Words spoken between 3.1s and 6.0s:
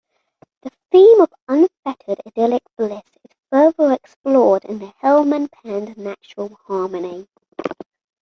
is further explored in the Hillman-penned